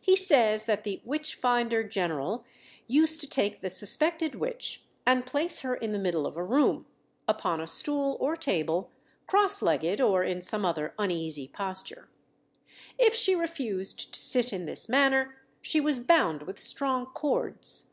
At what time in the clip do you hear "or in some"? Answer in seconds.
10.00-10.64